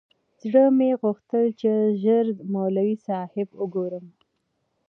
[0.41, 4.05] زړه مې غوښتل چې ژر مولوي صاحب وگورم.